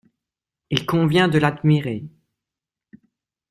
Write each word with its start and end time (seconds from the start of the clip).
Il 0.71 0.87
convient 0.87 1.27
de 1.27 1.37
l'admirer. 1.37 2.05